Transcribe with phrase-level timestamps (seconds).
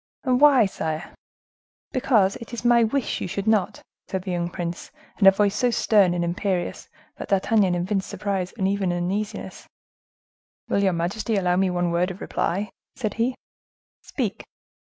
[0.23, 1.13] "And why, sire?"
[1.91, 4.89] "Because it is my wish you should not!" said the young prince,
[5.19, 9.67] in a voice so stern and imperious that D'Artagnan evinced surprise and even uneasiness.
[10.69, 13.35] "Will your majesty allow me one word of reply?" said he.
[14.01, 14.43] "Speak."